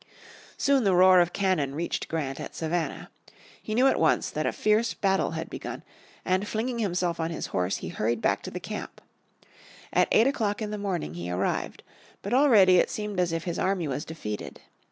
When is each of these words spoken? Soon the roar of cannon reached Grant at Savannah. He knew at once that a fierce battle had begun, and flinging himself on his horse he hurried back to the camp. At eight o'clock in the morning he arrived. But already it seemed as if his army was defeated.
Soon 0.57 0.83
the 0.83 0.95
roar 0.95 1.19
of 1.19 1.31
cannon 1.31 1.75
reached 1.75 2.07
Grant 2.07 2.39
at 2.39 2.55
Savannah. 2.55 3.11
He 3.61 3.75
knew 3.75 3.85
at 3.85 3.99
once 3.99 4.31
that 4.31 4.47
a 4.47 4.51
fierce 4.51 4.95
battle 4.95 5.29
had 5.37 5.47
begun, 5.47 5.83
and 6.25 6.47
flinging 6.47 6.79
himself 6.79 7.19
on 7.19 7.29
his 7.29 7.45
horse 7.53 7.77
he 7.77 7.89
hurried 7.89 8.19
back 8.19 8.41
to 8.41 8.49
the 8.49 8.59
camp. 8.59 8.99
At 9.93 10.07
eight 10.11 10.25
o'clock 10.25 10.59
in 10.59 10.71
the 10.71 10.79
morning 10.79 11.13
he 11.13 11.29
arrived. 11.29 11.83
But 12.23 12.33
already 12.33 12.77
it 12.79 12.89
seemed 12.89 13.19
as 13.19 13.31
if 13.31 13.43
his 13.43 13.59
army 13.59 13.87
was 13.87 14.03
defeated. 14.03 14.59